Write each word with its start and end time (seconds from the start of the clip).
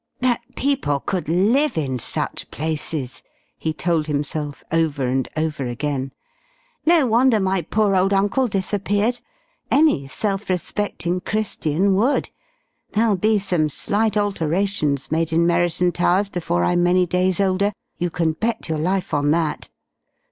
"That 0.19 0.41
people 0.55 0.99
could 0.99 1.29
live 1.29 1.77
in 1.77 1.99
such 1.99 2.49
places!" 2.49 3.21
he 3.59 3.71
told 3.71 4.07
himself, 4.07 4.63
over 4.71 5.05
and 5.05 5.29
over 5.37 5.67
again. 5.67 6.11
"No 6.87 7.05
wonder 7.05 7.39
my 7.39 7.61
poor 7.61 7.95
old 7.95 8.11
uncle 8.11 8.47
disappeared! 8.47 9.19
Any 9.69 10.07
self 10.07 10.49
respecting 10.49 11.21
Christian 11.21 11.93
would. 11.93 12.31
There'll 12.93 13.15
be 13.15 13.37
some 13.37 13.69
slight 13.69 14.17
alterations 14.17 15.11
made 15.11 15.31
in 15.31 15.45
Merriton 15.45 15.91
Towers 15.91 16.29
before 16.29 16.63
I'm 16.63 16.81
many 16.81 17.05
days 17.05 17.39
older, 17.39 17.71
you 17.99 18.09
can 18.09 18.31
bet 18.31 18.69
your 18.69 18.79
life 18.79 19.13
on 19.13 19.29
that. 19.29 19.69